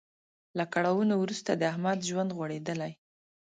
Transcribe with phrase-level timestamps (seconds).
[0.57, 2.91] له کړاوونو وروسته د احمد ژوند غوړیدلی.